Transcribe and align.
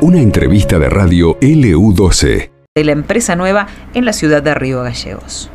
Una 0.00 0.20
entrevista 0.20 0.78
de 0.78 0.88
radio 0.88 1.38
LU12. 1.40 2.50
De 2.74 2.84
la 2.84 2.92
empresa 2.92 3.36
nueva 3.36 3.68
en 3.94 4.04
la 4.04 4.12
ciudad 4.12 4.42
de 4.42 4.54
Río 4.54 4.82
Gallegos. 4.82 5.50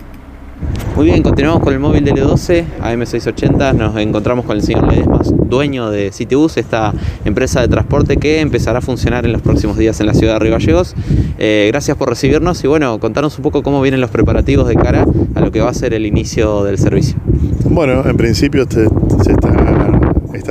Muy 0.96 1.05
bien, 1.05 1.21
continuamos 1.21 1.62
con 1.62 1.73
el 1.73 1.79
móvil 1.79 2.04
de 2.04 2.13
L12, 2.13 2.65
AM680. 2.81 3.75
Nos 3.75 3.96
encontramos 3.97 4.46
con 4.46 4.57
el 4.57 4.63
señor 4.63 4.88
Ledesmas, 4.88 5.31
dueño 5.47 5.91
de 5.91 6.12
Citibus, 6.12 6.57
esta 6.57 6.91
empresa 7.23 7.62
de 7.62 7.67
transporte 7.67 8.17
que 8.17 8.39
empezará 8.39 8.79
a 8.79 8.81
funcionar 8.81 9.25
en 9.25 9.31
los 9.31 9.43
próximos 9.43 9.77
días 9.77 9.99
en 9.99 10.07
la 10.07 10.15
ciudad 10.15 10.33
de 10.33 10.39
Río 10.39 10.53
Gallegos. 10.53 10.95
Eh, 11.37 11.67
gracias 11.71 11.97
por 11.97 12.09
recibirnos 12.09 12.63
y 12.63 12.67
bueno, 12.67 12.99
contarnos 12.99 13.37
un 13.37 13.43
poco 13.43 13.61
cómo 13.61 13.79
vienen 13.81 14.01
los 14.01 14.09
preparativos 14.09 14.67
de 14.67 14.75
cara 14.75 15.05
a 15.35 15.41
lo 15.41 15.51
que 15.51 15.61
va 15.61 15.69
a 15.69 15.73
ser 15.73 15.93
el 15.93 16.05
inicio 16.05 16.63
del 16.63 16.79
servicio. 16.79 17.17
Bueno, 17.65 18.03
en 18.03 18.17
principio 18.17 18.63
este, 18.63 18.85
está, 18.85 19.77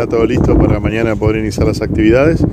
todo 0.09 0.27
listo 0.27 0.57
para 0.57 0.79
mañana 0.79 1.17
poder 1.17 1.37
iniciar 1.37 1.67
las 1.67 1.81
actividades. 1.81 2.45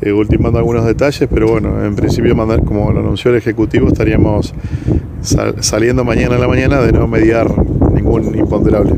Eh, 0.00 0.12
ultimando 0.12 0.58
algunos 0.58 0.84
detalles, 0.84 1.28
pero 1.32 1.48
bueno, 1.48 1.84
en 1.84 1.94
principio, 1.94 2.34
como 2.64 2.90
lo 2.90 3.00
anunció 3.00 3.30
el 3.30 3.36
Ejecutivo, 3.36 3.86
estaríamos 3.86 4.52
saliendo 5.60 6.04
mañana 6.04 6.34
a 6.34 6.38
la 6.38 6.48
mañana 6.48 6.80
de 6.80 6.90
no 6.90 7.06
mediar 7.06 7.48
ningún 7.94 8.36
imponderable. 8.36 8.94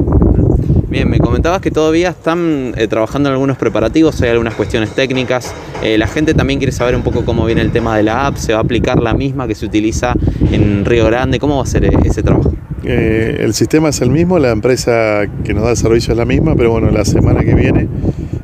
Bien, 0.88 1.10
me 1.10 1.18
comentabas 1.18 1.60
que 1.60 1.70
todavía 1.70 2.10
están 2.10 2.72
eh, 2.76 2.88
trabajando 2.88 3.28
en 3.28 3.34
algunos 3.34 3.58
preparativos, 3.58 4.22
hay 4.22 4.30
algunas 4.30 4.54
cuestiones 4.54 4.90
técnicas. 4.90 5.54
Eh, 5.82 5.98
la 5.98 6.06
gente 6.06 6.32
también 6.32 6.58
quiere 6.58 6.72
saber 6.72 6.94
un 6.94 7.02
poco 7.02 7.24
cómo 7.24 7.44
viene 7.44 7.60
el 7.60 7.70
tema 7.70 7.96
de 7.96 8.04
la 8.04 8.26
app, 8.26 8.36
se 8.36 8.54
va 8.54 8.60
a 8.60 8.62
aplicar 8.62 9.02
la 9.02 9.12
misma 9.12 9.46
que 9.46 9.54
se 9.54 9.66
utiliza 9.66 10.14
en 10.52 10.86
Río 10.86 11.04
Grande, 11.06 11.38
¿cómo 11.38 11.56
va 11.56 11.64
a 11.64 11.66
ser 11.66 11.84
ese 11.84 12.22
trabajo? 12.22 12.53
El 12.84 13.54
sistema 13.54 13.88
es 13.88 14.00
el 14.00 14.10
mismo, 14.10 14.38
la 14.38 14.50
empresa 14.50 15.26
que 15.44 15.54
nos 15.54 15.64
da 15.64 15.70
el 15.70 15.76
servicio 15.76 16.12
es 16.12 16.18
la 16.18 16.24
misma, 16.24 16.54
pero 16.54 16.70
bueno, 16.70 16.90
la 16.90 17.04
semana 17.04 17.42
que 17.42 17.54
viene 17.54 17.88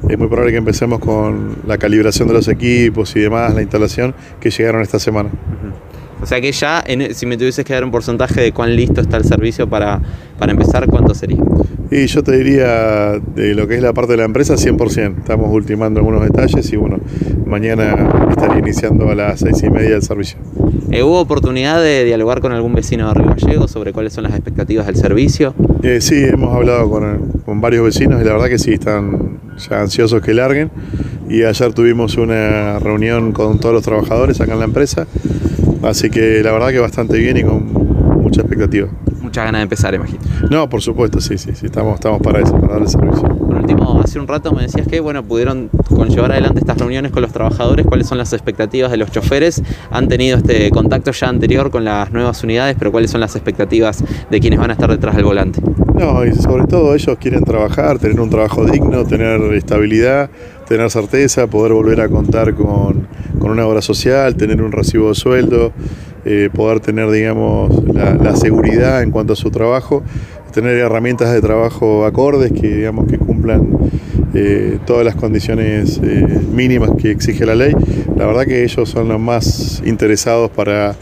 es 0.08 0.18
muy 0.18 0.28
probable 0.28 0.52
que 0.52 0.58
empecemos 0.58 0.98
con 0.98 1.58
la 1.66 1.78
calibración 1.78 2.28
de 2.28 2.34
los 2.34 2.48
equipos 2.48 3.14
y 3.16 3.20
demás, 3.20 3.54
la 3.54 3.62
instalación 3.62 4.14
que 4.40 4.50
llegaron 4.50 4.82
esta 4.82 4.98
semana. 4.98 5.30
O 6.22 6.26
sea 6.26 6.40
que 6.40 6.52
ya, 6.52 6.84
si 7.14 7.26
me 7.26 7.36
tuvieses 7.36 7.64
que 7.64 7.72
dar 7.72 7.82
un 7.82 7.90
porcentaje 7.90 8.40
de 8.40 8.52
cuán 8.52 8.76
listo 8.76 9.00
está 9.00 9.16
el 9.16 9.24
servicio 9.24 9.68
para, 9.68 10.00
para 10.38 10.52
empezar, 10.52 10.86
¿cuánto 10.86 11.14
sería? 11.14 11.38
Y 11.90 12.06
yo 12.06 12.22
te 12.22 12.36
diría, 12.36 13.18
de 13.34 13.54
lo 13.54 13.66
que 13.66 13.76
es 13.76 13.82
la 13.82 13.92
parte 13.92 14.12
de 14.12 14.18
la 14.18 14.24
empresa, 14.24 14.54
100%. 14.54 15.18
Estamos 15.18 15.48
ultimando 15.50 15.98
algunos 15.98 16.22
detalles 16.22 16.72
y 16.72 16.76
bueno, 16.76 17.00
mañana 17.46 18.28
estaría 18.30 18.58
iniciando 18.58 19.08
a 19.08 19.14
las 19.14 19.40
seis 19.40 19.62
y 19.62 19.70
media 19.70 19.96
el 19.96 20.02
servicio. 20.02 20.38
Eh, 20.90 21.02
¿Hubo 21.02 21.20
oportunidad 21.20 21.80
de 21.80 22.04
dialogar 22.04 22.40
con 22.40 22.52
algún 22.52 22.74
vecino 22.74 23.08
de 23.08 23.14
Río 23.14 23.34
Gallego 23.36 23.68
sobre 23.68 23.92
cuáles 23.92 24.12
son 24.12 24.24
las 24.24 24.32
expectativas 24.32 24.86
del 24.86 24.96
servicio? 24.96 25.54
Eh, 25.82 26.00
sí, 26.00 26.24
hemos 26.24 26.54
hablado 26.54 26.90
con, 26.90 27.42
con 27.44 27.60
varios 27.60 27.84
vecinos 27.84 28.20
y 28.20 28.24
la 28.24 28.32
verdad 28.32 28.48
que 28.48 28.58
sí, 28.58 28.72
están 28.72 29.38
ya 29.56 29.80
ansiosos 29.80 30.20
que 30.20 30.34
larguen. 30.34 30.70
Y 31.28 31.44
ayer 31.44 31.72
tuvimos 31.72 32.16
una 32.16 32.80
reunión 32.80 33.32
con 33.32 33.60
todos 33.60 33.72
los 33.72 33.84
trabajadores 33.84 34.40
acá 34.40 34.54
en 34.54 34.58
la 34.58 34.64
empresa 34.64 35.06
Así 35.82 36.10
que 36.10 36.42
la 36.42 36.52
verdad 36.52 36.70
que 36.70 36.78
bastante 36.78 37.16
bien 37.18 37.38
y 37.38 37.42
con 37.42 37.72
mucha 38.22 38.42
expectativa. 38.42 38.88
Muchas 39.30 39.44
ganas 39.44 39.60
de 39.60 39.62
empezar, 39.62 39.94
imagino. 39.94 40.18
No, 40.50 40.68
por 40.68 40.82
supuesto, 40.82 41.20
sí, 41.20 41.38
sí, 41.38 41.52
sí, 41.54 41.66
estamos, 41.66 41.94
estamos 41.94 42.20
para 42.20 42.40
eso, 42.40 42.60
para 42.60 42.72
dar 42.72 42.82
el 42.82 42.88
servicio. 42.88 43.28
Por 43.28 43.54
último, 43.54 44.00
hace 44.02 44.18
un 44.18 44.26
rato 44.26 44.50
me 44.50 44.62
decías 44.62 44.88
que 44.88 44.98
bueno, 44.98 45.22
pudieron 45.22 45.70
llevar 46.08 46.32
adelante 46.32 46.58
estas 46.58 46.76
reuniones 46.78 47.12
con 47.12 47.22
los 47.22 47.30
trabajadores, 47.30 47.86
cuáles 47.86 48.08
son 48.08 48.18
las 48.18 48.32
expectativas 48.32 48.90
de 48.90 48.96
los 48.96 49.12
choferes, 49.12 49.62
han 49.92 50.08
tenido 50.08 50.36
este 50.36 50.68
contacto 50.72 51.12
ya 51.12 51.28
anterior 51.28 51.70
con 51.70 51.84
las 51.84 52.10
nuevas 52.10 52.42
unidades, 52.42 52.74
pero 52.76 52.90
cuáles 52.90 53.12
son 53.12 53.20
las 53.20 53.36
expectativas 53.36 54.02
de 54.28 54.40
quienes 54.40 54.58
van 54.58 54.70
a 54.70 54.72
estar 54.72 54.90
detrás 54.90 55.14
del 55.14 55.26
volante. 55.26 55.60
No, 55.94 56.26
y 56.26 56.32
sobre 56.32 56.64
todo 56.64 56.92
ellos 56.96 57.16
quieren 57.20 57.44
trabajar, 57.44 58.00
tener 58.00 58.20
un 58.20 58.30
trabajo 58.30 58.64
digno, 58.64 59.04
tener 59.04 59.40
estabilidad, 59.54 60.28
tener 60.66 60.90
certeza, 60.90 61.46
poder 61.46 61.72
volver 61.72 62.00
a 62.00 62.08
contar 62.08 62.52
con 62.56 63.06
con 63.40 63.50
una 63.50 63.66
obra 63.66 63.82
social, 63.82 64.36
tener 64.36 64.62
un 64.62 64.70
recibo 64.70 65.08
de 65.08 65.14
sueldo, 65.16 65.72
eh, 66.24 66.50
poder 66.52 66.80
tener, 66.80 67.10
digamos, 67.10 67.82
la, 67.94 68.36
seguridad 68.36 69.02
en 69.02 69.10
cuanto 69.10 69.32
a 69.32 69.36
su 69.36 69.50
trabajo, 69.50 70.02
tener 70.52 70.76
herramientas 70.76 71.32
de 71.32 71.40
trabajo 71.40 72.04
acordes 72.04 72.52
que, 72.52 72.76
digamos, 72.76 73.06
que 73.06 73.18
cumplan 73.18 73.68
eh, 74.34 74.78
todas 74.86 75.04
las 75.04 75.14
condiciones 75.14 76.00
eh, 76.02 76.40
mínimas 76.52 76.90
que 77.00 77.10
exige 77.10 77.46
la 77.46 77.54
ley. 77.54 77.74
La 78.16 78.26
verdad 78.26 78.44
que 78.44 78.64
ellos 78.64 78.88
son 78.88 79.08
los 79.08 79.20
más 79.20 79.82
interesados 79.84 80.50
para 80.50 80.94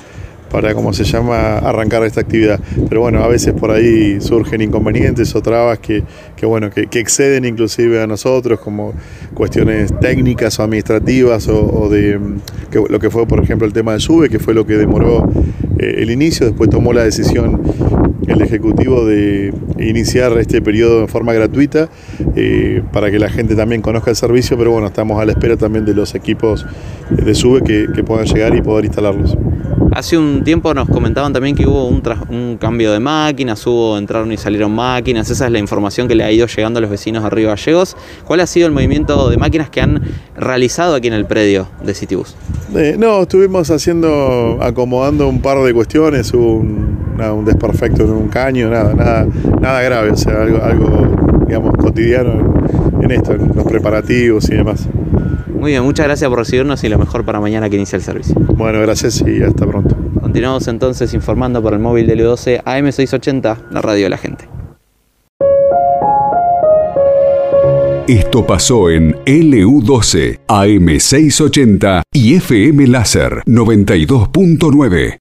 para, 0.51 0.75
como 0.75 0.93
se 0.93 1.05
llama, 1.05 1.59
arrancar 1.59 2.03
esta 2.05 2.21
actividad. 2.21 2.61
Pero 2.89 3.01
bueno, 3.01 3.23
a 3.23 3.29
veces 3.29 3.55
por 3.55 3.71
ahí 3.71 4.21
surgen 4.21 4.61
inconvenientes 4.61 5.35
o 5.35 5.43
trabas 5.43 5.79
que, 5.79 6.05
bueno, 6.43 6.71
que, 6.71 6.89
exceden 6.99 7.45
inclusive 7.45 8.03
a 8.03 8.07
nosotros, 8.07 8.61
como 8.61 8.93
cuestiones 9.35 9.93
técnicas 10.01 10.59
o 10.59 10.63
administrativas 10.63 11.49
o, 11.49 11.89
de 11.89 12.19
lo 12.89 12.99
que 12.99 13.11
fue, 13.11 13.27
por 13.27 13.43
ejemplo, 13.43 13.67
el 13.67 13.73
tema 13.73 13.93
del 13.93 14.01
SUBE, 14.01 14.29
que 14.29 14.39
fue 14.39 14.55
lo 14.55 14.67
que 14.67 14.75
demoró 14.75 15.31
eh, 15.79 15.95
el 15.99 16.11
inicio, 16.11 16.47
después 16.47 16.71
tomó 16.71 16.93
la 16.93 17.05
decisión 17.05 17.61
el 18.29 18.43
Ejecutivo 18.43 19.05
de 19.05 19.53
iniciar 19.79 20.37
este 20.39 20.63
periodo 20.63 21.03
de 21.03 21.09
forma 21.09 21.33
gratuita 21.33 21.89
eh, 22.37 22.83
para 22.93 23.11
que 23.11 23.19
la 23.19 23.31
gente 23.31 23.55
también 23.57 23.83
conozca 23.83 24.11
el 24.11 24.17
servicio, 24.17 24.57
pero 24.57 24.71
bueno, 24.71 24.87
estamos 24.87 25.21
a 25.21 25.25
la 25.25 25.33
espera 25.33 25.57
también 25.57 25.85
de 25.85 25.95
los 25.95 26.15
equipos 26.15 26.67
de 27.11 27.35
SUBE 27.35 27.63
que 27.63 28.05
puedan 28.05 28.27
llegar 28.27 28.55
y 28.55 28.63
poder 28.63 28.85
instalarlos. 28.85 29.37
Hace 29.93 30.17
un 30.19 30.45
tiempo 30.45 30.73
nos 30.75 30.89
comentaban 30.89 31.33
también 31.33 31.57
que 31.57 31.67
hubo 31.67 31.87
un, 31.87 32.57
cambio 32.59 32.93
de 32.93 33.01
máquinas, 33.01 33.67
hubo 33.67 33.97
entraron 33.99 34.31
y 34.31 34.37
salieron 34.37 34.71
máquinas, 34.71 35.31
esa 35.31 35.47
es 35.47 35.51
la 35.51 35.59
información 35.59 36.07
que 36.07 36.15
le 36.15 36.25
ha 36.25 36.31
ido 36.31 36.47
llegando 36.47 36.79
a 36.79 36.83
los 36.83 36.91
vecinos 36.91 37.25
de 37.25 37.31
Río 37.31 37.49
Gallegos. 37.49 37.97
¿Cuál 38.25 38.41
ha 38.41 38.47
sido 38.47 38.67
el 38.67 38.73
movimiento 38.73 39.29
de 39.31 39.37
máquinas 39.39 39.71
que 39.71 39.81
han 39.81 40.01
realizado 40.37 40.95
aquí 40.95 41.09
en 41.09 41.15
el 41.15 41.27
predio 41.27 41.69
de 41.83 41.95
Citibus? 41.95 42.37
Eh, 42.77 42.97
no, 42.99 43.23
estuvimos 43.23 43.71
haciendo, 43.71 44.59
acomodando 44.61 45.27
un 45.27 45.41
par 45.41 45.59
de 45.63 45.73
cuestiones, 45.73 46.33
hubo 46.33 46.59
un, 46.59 46.98
desperfecto 47.45 48.05
en 48.05 48.11
un 48.11 48.29
caño, 48.29 48.71
nada, 48.71 48.95
nada, 48.95 49.27
nada 49.61 49.83
grave, 49.83 50.11
o 50.11 50.17
sea, 50.17 50.43
algo, 50.43 51.45
digamos, 51.47 51.75
cotidiano 51.77 52.55
en 53.03 53.11
esto, 53.11 53.33
en 53.33 53.53
los 53.55 53.65
preparativos 53.65 54.49
y 54.51 54.55
demás. 54.55 54.89
Muy 55.59 55.73
bien, 55.73 55.83
muchas 55.83 56.07
gracias 56.07 56.29
por 56.31 56.39
recibirnos 56.39 56.85
y 56.85 56.89
lo 56.89 56.99
mejor 56.99 57.25
para 57.25 57.41
mañana 57.41 57.69
que 57.69 57.77
inicia 57.77 57.97
el 57.97 58.03
servicio. 58.03 58.35
Bueno, 58.37 58.81
gracias 58.81 59.23
y 59.27 59.43
hasta 59.43 59.67
pronto. 59.67 59.97
Continuamos 60.21 60.69
entonces 60.69 61.15
informando 61.15 61.61
por 61.61 61.73
el 61.73 61.81
móvil 61.81 62.07
de 62.07 62.17
L12 62.17 62.63
AM680, 62.63 63.71
la 63.71 63.83
radio 63.83 64.05
de 64.05 64.11
la 64.11 64.19
gente. 64.19 64.49
Esto 68.09 68.47
pasó 68.47 68.89
en 68.89 69.13
LU12, 69.27 70.41
AM680 70.47 72.03
y 72.11 72.37
FM 72.37 72.87
Láser 72.87 73.43
92.9. 73.45 75.17